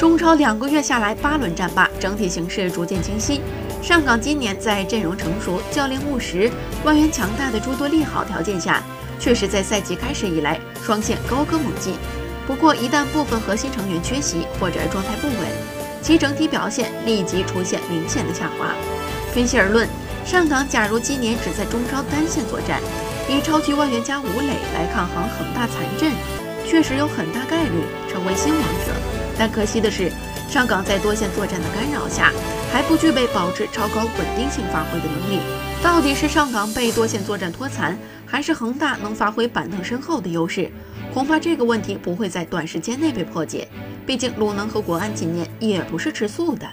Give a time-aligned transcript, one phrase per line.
[0.00, 3.42] 中超两个月下来八轮战罢，整体形势逐渐清晰。
[3.82, 6.50] 上港今年在阵容成熟、教练务实、
[6.84, 8.82] 外援强大的诸多利好条件下，
[9.18, 11.96] 确实在赛季开始以来双线高歌猛进。
[12.46, 15.36] 不过，一旦部分核心成员缺席或者状态不稳，
[16.00, 18.74] 其整体表现立即出现明显的下滑。
[19.34, 19.86] 分析而论，
[20.24, 22.80] 上港假如今年只在中超单线作战，
[23.28, 26.10] 以超级外援加吴磊来抗衡恒大残阵，
[26.66, 29.19] 确实有很大概率成为新王者。
[29.40, 30.12] 但可惜的是，
[30.50, 32.30] 上港在多线作战的干扰下，
[32.70, 35.40] 还不具备保持超高稳定性发挥的能力。
[35.82, 40.70] 到底是上港被多线作战拖残，还是恒大能发挥板凳深厚的优势？
[41.14, 43.66] 恐怕这个问题不会在短时间内被破解。
[44.04, 46.68] 毕竟鲁能和国安今年也不是吃素的。